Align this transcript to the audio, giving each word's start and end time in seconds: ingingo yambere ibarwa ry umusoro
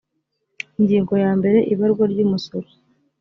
ingingo 0.79 1.13
yambere 1.23 1.57
ibarwa 1.73 2.03
ry 2.13 2.19
umusoro 2.25 2.67